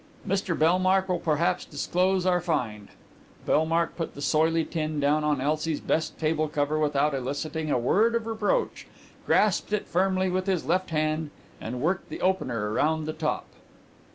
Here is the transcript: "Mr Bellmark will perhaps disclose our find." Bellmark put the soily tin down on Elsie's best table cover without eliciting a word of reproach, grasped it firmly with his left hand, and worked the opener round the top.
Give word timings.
"Mr 0.27 0.57
Bellmark 0.57 1.07
will 1.09 1.19
perhaps 1.19 1.63
disclose 1.63 2.25
our 2.25 2.41
find." 2.41 2.87
Bellmark 3.45 3.95
put 3.95 4.15
the 4.15 4.19
soily 4.23 4.65
tin 4.65 4.99
down 4.99 5.23
on 5.23 5.39
Elsie's 5.39 5.79
best 5.79 6.17
table 6.17 6.47
cover 6.47 6.79
without 6.79 7.13
eliciting 7.13 7.69
a 7.69 7.77
word 7.77 8.15
of 8.15 8.25
reproach, 8.25 8.87
grasped 9.27 9.71
it 9.73 9.85
firmly 9.87 10.27
with 10.27 10.47
his 10.47 10.65
left 10.65 10.89
hand, 10.89 11.29
and 11.61 11.81
worked 11.81 12.09
the 12.09 12.21
opener 12.21 12.73
round 12.73 13.05
the 13.07 13.13
top. 13.13 13.45